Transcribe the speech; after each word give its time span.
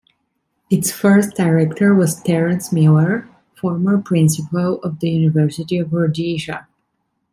Its 0.71 0.89
first 0.91 1.35
Director 1.35 1.93
was 1.93 2.23
Terence 2.23 2.71
Miller, 2.71 3.29
former 3.55 3.99
principal 4.01 4.81
of 4.81 4.99
the 4.99 5.11
University 5.11 5.77
of 5.77 5.93
Rhodesia. 5.93 6.67